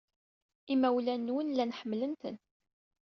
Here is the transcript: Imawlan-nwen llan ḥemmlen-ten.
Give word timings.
Imawlan-nwen 0.73 1.51
llan 1.53 1.75
ḥemmlen-ten. 1.79 2.35